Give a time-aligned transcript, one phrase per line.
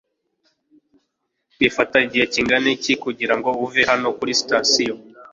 [1.59, 4.95] bifata igihe kingana iki kugirango uve hano kuri sitasiyo